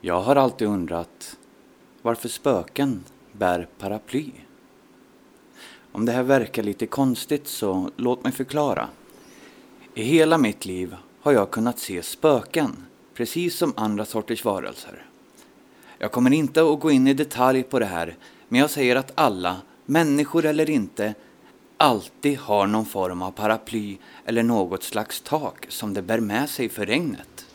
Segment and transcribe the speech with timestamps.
[0.00, 1.36] Jag har alltid undrat
[2.02, 4.30] varför spöken bär paraply.
[5.92, 8.88] Om det här verkar lite konstigt så låt mig förklara.
[9.94, 15.06] I hela mitt liv har jag kunnat se spöken, precis som andra sorters varelser.
[15.98, 18.16] Jag kommer inte att gå in i detalj på det här,
[18.48, 21.14] men jag säger att alla, människor eller inte,
[21.76, 26.68] alltid har någon form av paraply eller något slags tak som de bär med sig
[26.68, 27.47] för regnet.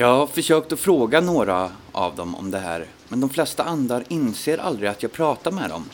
[0.00, 4.04] Jag har försökt att fråga några av dem om det här, men de flesta andar
[4.08, 5.84] inser aldrig att jag pratar med dem.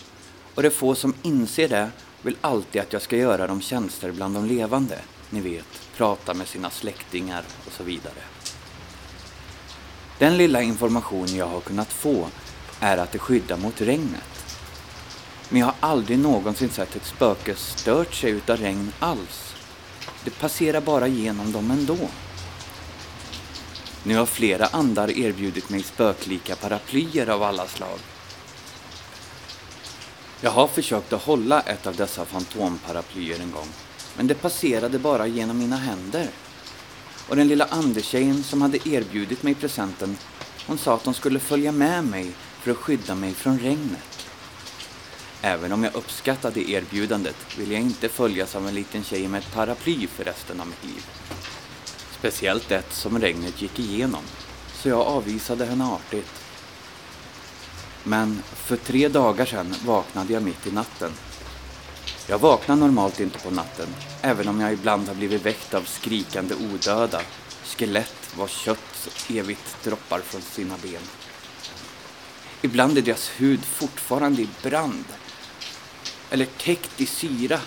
[0.54, 1.90] Och de få som inser det
[2.22, 4.98] vill alltid att jag ska göra dem tjänster bland de levande.
[5.30, 8.22] Ni vet, prata med sina släktingar och så vidare.
[10.18, 12.26] Den lilla information jag har kunnat få
[12.80, 14.58] är att det skyddar mot regnet.
[15.48, 19.54] Men jag har aldrig någonsin sett ett spöke stört sig utav regn alls.
[20.24, 21.98] Det passerar bara genom dem ändå.
[24.06, 27.98] Nu har flera andar erbjudit mig spöklika paraplyer av alla slag.
[30.40, 33.68] Jag har försökt att hålla ett av dessa fantomparaplyer en gång,
[34.16, 36.28] men det passerade bara genom mina händer.
[37.28, 40.16] Och den lilla andetjejen som hade erbjudit mig presenten,
[40.66, 44.26] hon sa att hon skulle följa med mig för att skydda mig från regnet.
[45.42, 49.52] Även om jag uppskattade erbjudandet vill jag inte följas av en liten tjej med ett
[49.54, 51.06] paraply för resten av mitt liv.
[52.26, 54.22] Speciellt ett som regnet gick igenom,
[54.74, 56.30] så jag avvisade henne artigt.
[58.04, 61.12] Men för tre dagar sedan vaknade jag mitt i natten.
[62.26, 63.86] Jag vaknar normalt inte på natten,
[64.22, 67.20] även om jag ibland har blivit väckt av skrikande odöda,
[67.64, 71.02] skelett vars kött evigt droppar från sina ben.
[72.62, 75.04] Ibland är deras hud fortfarande i brand,
[76.30, 77.60] eller täckt i syra,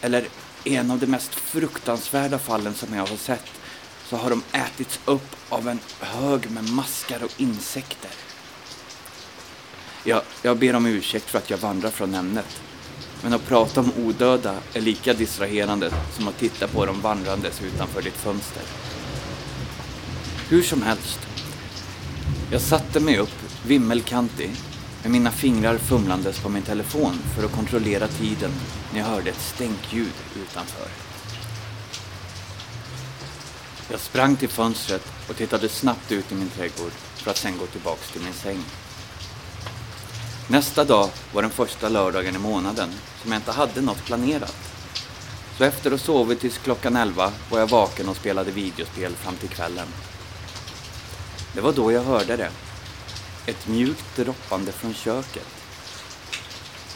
[0.00, 0.28] eller
[0.64, 3.57] en av de mest fruktansvärda fallen som jag har sett
[4.08, 8.10] så har de ätits upp av en hög med maskar och insekter.
[10.04, 12.62] Jag, jag ber om ursäkt för att jag vandrar från ämnet.
[13.22, 18.02] Men att prata om odöda är lika distraherande som att titta på dem vandrandes utanför
[18.02, 18.62] ditt fönster.
[20.48, 21.18] Hur som helst.
[22.52, 24.50] Jag satte mig upp vimmelkantig
[25.02, 28.50] med mina fingrar fumlandes på min telefon för att kontrollera tiden
[28.92, 31.07] när jag hörde ett stänkljud utanför.
[33.90, 37.66] Jag sprang till fönstret och tittade snabbt ut i min trädgård för att sen gå
[37.66, 38.64] tillbaks till min säng.
[40.48, 42.90] Nästa dag var den första lördagen i månaden
[43.22, 44.56] som jag inte hade något planerat.
[45.58, 49.36] Så efter att ha sovit tills klockan elva var jag vaken och spelade videospel fram
[49.36, 49.88] till kvällen.
[51.54, 52.50] Det var då jag hörde det.
[53.46, 55.46] Ett mjukt droppande från köket.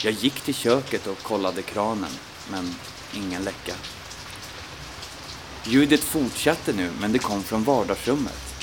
[0.04, 2.10] Jag gick till köket och kollade kranen,
[2.50, 2.74] men
[3.14, 3.74] ingen läcka.
[5.64, 8.54] Ljudet fortsatte nu, men det kom från vardagsrummet.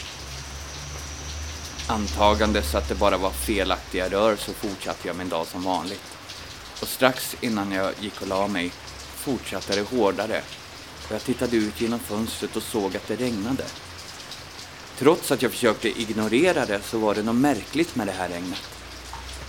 [1.87, 6.03] Antagandes att det bara var felaktiga rör så fortsatte jag min dag som vanligt.
[6.81, 8.71] Och strax innan jag gick och la mig
[9.15, 10.41] fortsatte det hårdare
[11.07, 13.63] och jag tittade ut genom fönstret och såg att det regnade.
[14.97, 18.69] Trots att jag försökte ignorera det så var det något märkligt med det här regnet.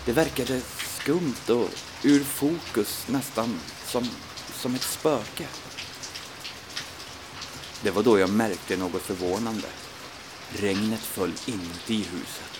[0.04, 0.60] Det verkade
[1.00, 1.68] skumt och
[2.02, 4.08] ur fokus, nästan som,
[4.54, 5.46] som ett spöke.
[7.82, 9.68] Det var då jag märkte något förvånande.
[10.52, 12.50] Regnet föll inuti huset.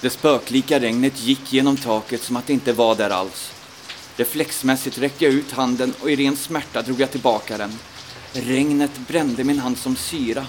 [0.00, 3.52] Det spöklika regnet gick genom taket som att det inte var där alls.
[4.16, 7.78] Reflexmässigt räckte jag ut handen och i ren smärta drog jag tillbaka den.
[8.32, 10.46] Regnet brände min hand som syra.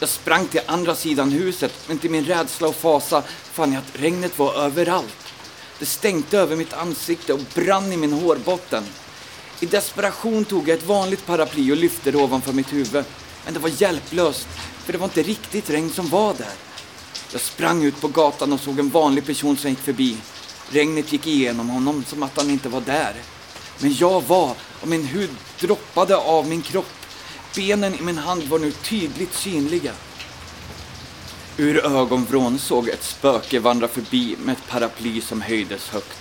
[0.00, 3.22] Jag sprang till andra sidan huset, men till min rädsla och fasa
[3.52, 5.34] fann jag att regnet var överallt.
[5.78, 8.84] Det stänkte över mitt ansikte och brann i min hårbotten.
[9.60, 13.04] I desperation tog jag ett vanligt paraply och lyfte det ovanför mitt huvud.
[13.44, 14.48] Men det var hjälplöst,
[14.84, 16.52] för det var inte riktigt regn som var där.
[17.32, 20.16] Jag sprang ut på gatan och såg en vanlig person som gick förbi.
[20.70, 23.14] Regnet gick igenom honom som att han inte var där.
[23.78, 27.06] Men jag var, och min hud droppade av min kropp.
[27.56, 29.92] Benen i min hand var nu tydligt synliga.
[31.56, 36.18] Ur ögonvrån såg ett spöke vandra förbi med ett paraply som höjdes högt.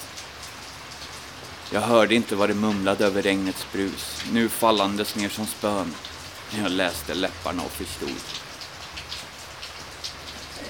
[1.73, 5.93] Jag hörde inte vad det mumlade över regnets brus, nu fallandes ner som spön.
[6.63, 8.09] Jag läste läpparna och förstod.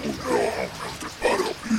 [0.03, 1.77] Och jag använde paraply.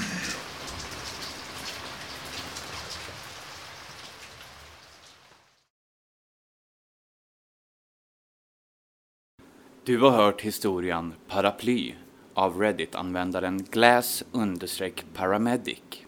[9.85, 11.95] Du har hört historien Paraply
[12.35, 16.05] av Reddit-användaren glass-paramedic.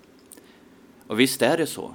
[1.07, 1.95] Och visst är det så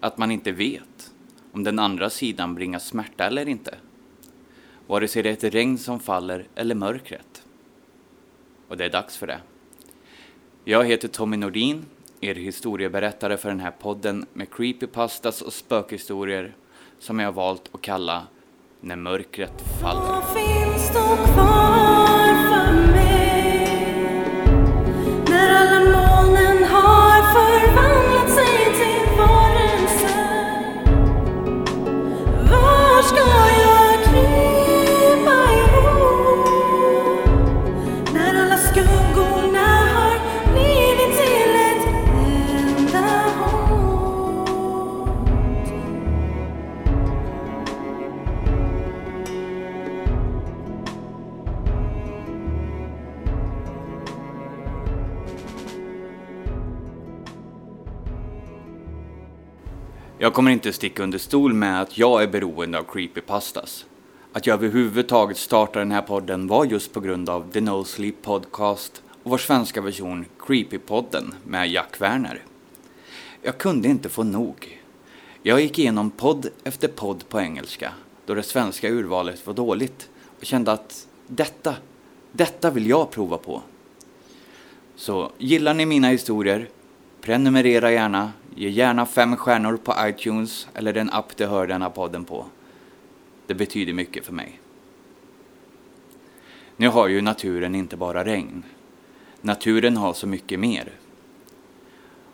[0.00, 1.12] att man inte vet
[1.52, 3.74] om den andra sidan bringar smärta eller inte.
[4.86, 7.42] Vare sig det är ett regn som faller eller mörkret.
[8.68, 9.40] Och det är dags för det.
[10.64, 11.84] Jag heter Tommy Nordin,
[12.20, 16.54] er historieberättare för den här podden med creepypastas och spökhistorier
[16.98, 18.26] som jag har valt att kalla
[18.80, 21.45] När mörkret faller.
[60.26, 63.86] Jag kommer inte sticka under stol med att jag är beroende av creepypastas.
[64.32, 68.22] Att jag överhuvudtaget startade den här podden var just på grund av The No Sleep
[68.22, 72.42] Podcast och vår svenska version Creepypodden med Jack Werner.
[73.42, 74.80] Jag kunde inte få nog.
[75.42, 77.92] Jag gick igenom podd efter podd på engelska
[78.26, 80.08] då det svenska urvalet var dåligt
[80.38, 81.74] och kände att detta,
[82.32, 83.62] detta vill jag prova på.
[84.96, 86.68] Så gillar ni mina historier,
[87.20, 92.24] prenumerera gärna, ge gärna fem stjärnor på iTunes eller den app du hör denna podden
[92.24, 92.46] på.
[93.46, 94.60] Det betyder mycket för mig.
[96.76, 98.62] Nu har ju naturen inte bara regn.
[99.40, 100.92] Naturen har så mycket mer.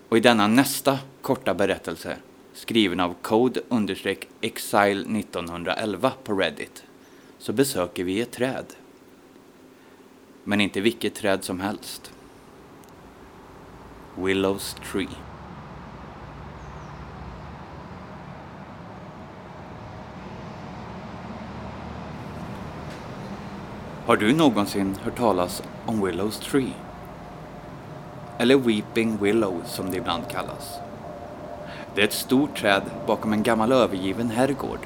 [0.08, 2.16] Och i denna nästa korta berättelse,
[2.52, 6.84] skriven av Code-Exile 1911 på Reddit,
[7.38, 8.66] så besöker vi ett träd.
[10.44, 12.12] Men inte vilket träd som helst.
[14.16, 15.31] Willows Tree.
[24.12, 26.72] Har du någonsin hört talas om Willows Tree?
[28.38, 30.74] Eller Weeping Willow som det ibland kallas.
[31.94, 34.78] Det är ett stort träd bakom en gammal övergiven herrgård.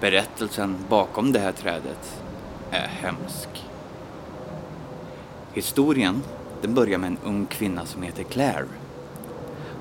[0.00, 2.22] Berättelsen bakom det här trädet
[2.70, 3.48] är hemsk.
[5.52, 6.22] Historien
[6.62, 8.66] den börjar med en ung kvinna som heter Claire.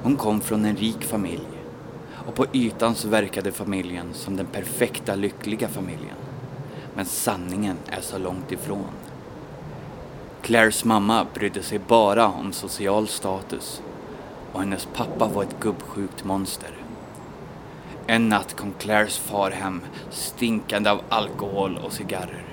[0.04, 1.48] Hon kom från en rik familj
[2.28, 6.29] och på ytan så verkade familjen som den perfekta lyckliga familjen.
[7.00, 8.92] Men sanningen är så långt ifrån.
[10.42, 13.82] Claires mamma brydde sig bara om social status
[14.54, 16.72] och hennes pappa var ett gubbsjukt monster.
[18.08, 19.82] En natt kom Claires far hem
[20.12, 22.46] stinkande av alkohol och cigarrer.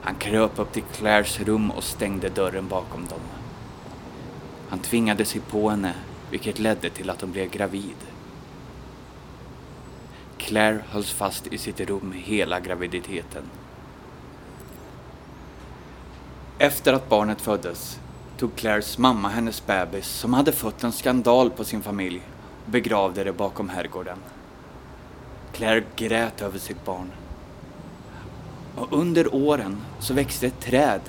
[0.00, 3.20] Han kröp upp till Claires rum och stängde dörren bakom dem.
[4.68, 5.94] Han tvingade sig på henne,
[6.30, 7.96] vilket ledde till att hon blev gravid.
[10.48, 13.42] Claire hölls fast i sitt rum hela graviditeten.
[16.58, 18.00] Efter att barnet föddes
[18.38, 22.22] tog Claires mamma hennes bebis som hade fått en skandal på sin familj
[22.64, 24.18] och begravde det bakom herrgården.
[25.52, 27.12] Claire grät över sitt barn.
[28.76, 31.02] Och under åren så växte ett träd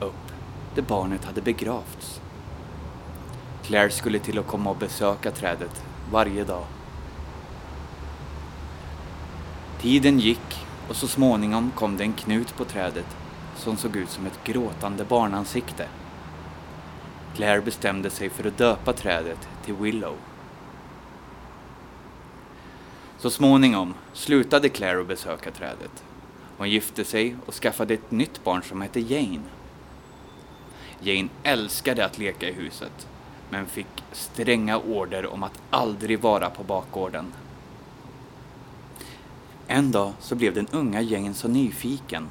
[0.00, 0.32] upp
[0.74, 2.20] där barnet hade begravts.
[3.62, 6.64] Claire skulle till och komma och besöka trädet varje dag.
[9.86, 13.16] Tiden gick och så småningom kom det en knut på trädet
[13.56, 15.88] som såg ut som ett gråtande barnansikte.
[17.36, 20.14] Claire bestämde sig för att döpa trädet till Willow.
[23.18, 26.04] Så småningom slutade Claire att besöka trädet.
[26.58, 29.48] Hon gifte sig och skaffade ett nytt barn som hette Jane.
[31.00, 33.08] Jane älskade att leka i huset,
[33.50, 37.32] men fick stränga order om att aldrig vara på bakgården.
[39.68, 42.30] En dag så blev den unga Jane så nyfiken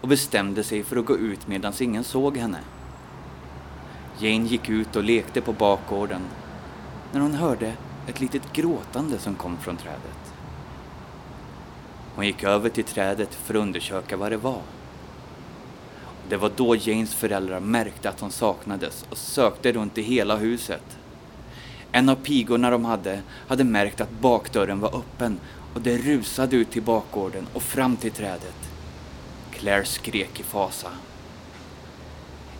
[0.00, 2.58] och bestämde sig för att gå ut medan ingen såg henne.
[4.18, 6.22] Jane gick ut och lekte på bakgården
[7.12, 7.72] när hon hörde
[8.06, 10.34] ett litet gråtande som kom från trädet.
[12.14, 14.62] Hon gick över till trädet för att undersöka vad det var.
[16.28, 20.98] Det var då Janes föräldrar märkte att hon saknades och sökte runt i hela huset.
[21.92, 25.38] En av pigorna de hade hade märkt att bakdörren var öppen
[25.74, 28.70] och det rusade ut till bakgården och fram till trädet.
[29.50, 30.90] Claire skrek i fasa.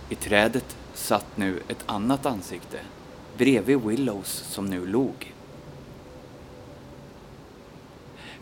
[0.08, 2.80] I trädet satt nu ett annat ansikte
[3.36, 5.34] bredvid Willows som nu log.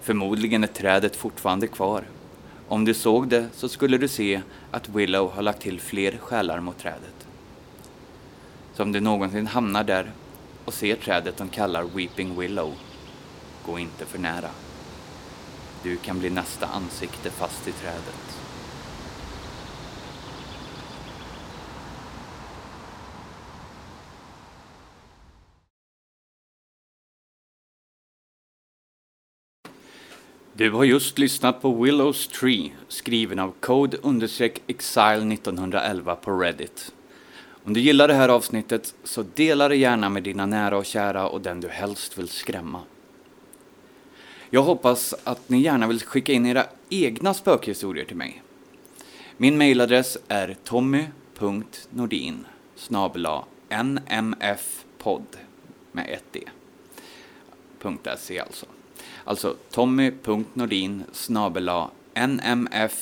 [0.01, 2.05] Förmodligen är trädet fortfarande kvar.
[2.69, 6.61] Om du såg det så skulle du se att Willow har lagt till fler själar
[6.61, 7.27] mot trädet.
[8.75, 10.13] Så om du någonsin hamnar där
[10.65, 12.75] och ser trädet de kallar Weeping Willow,
[13.67, 14.51] Gå inte för nära.
[15.83, 18.41] Du kan bli nästa ansikte fast i trädet.
[30.61, 33.99] Du har just lyssnat på Willows Tree, skriven av Code
[34.67, 36.95] Exile 1911 på Reddit.
[37.65, 41.29] Om du gillar det här avsnittet så dela det gärna med dina nära och kära
[41.29, 42.81] och den du helst vill skrämma.
[44.53, 48.43] Jag hoppas att ni gärna vill skicka in era egna spökhistorier till mig.
[49.37, 52.47] Min mejladress är tommy.nordin
[53.71, 55.37] nmfpodd
[55.93, 56.41] med ett e.
[57.83, 57.91] d.
[58.19, 58.67] .se alltså.
[59.25, 61.05] Alltså tommy.nordin
[62.15, 63.01] nmfpod.se.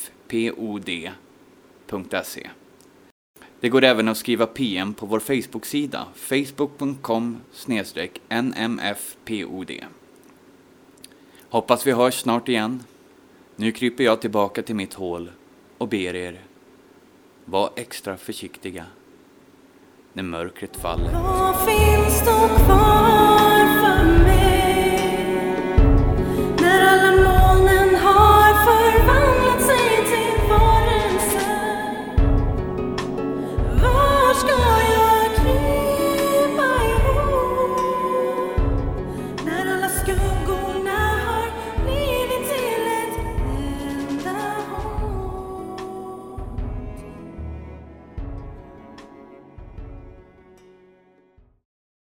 [3.59, 7.37] Det går även att skriva PM på vår Facebook-sida, facebook.com
[8.29, 9.71] nmfpod.
[11.49, 12.83] Hoppas vi hörs snart igen.
[13.55, 15.31] Nu kryper jag tillbaka till mitt hål
[15.77, 16.41] och ber er,
[17.45, 18.85] var extra försiktiga
[20.13, 21.11] när mörkret faller.